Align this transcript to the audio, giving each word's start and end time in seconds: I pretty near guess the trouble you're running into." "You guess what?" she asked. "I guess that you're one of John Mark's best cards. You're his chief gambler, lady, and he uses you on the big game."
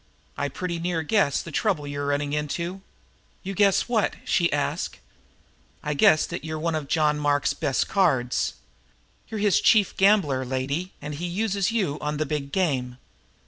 I 0.35 0.47
pretty 0.49 0.79
near 0.79 1.03
guess 1.03 1.43
the 1.43 1.51
trouble 1.51 1.85
you're 1.85 2.07
running 2.07 2.33
into." 2.33 2.81
"You 3.43 3.53
guess 3.53 3.87
what?" 3.87 4.15
she 4.25 4.51
asked. 4.51 4.97
"I 5.83 5.93
guess 5.93 6.25
that 6.25 6.43
you're 6.43 6.57
one 6.57 6.73
of 6.73 6.87
John 6.87 7.19
Mark's 7.19 7.53
best 7.53 7.87
cards. 7.87 8.55
You're 9.27 9.39
his 9.39 9.61
chief 9.61 9.95
gambler, 9.97 10.43
lady, 10.43 10.93
and 11.03 11.13
he 11.13 11.27
uses 11.27 11.71
you 11.71 11.99
on 12.01 12.17
the 12.17 12.25
big 12.25 12.51
game." 12.51 12.97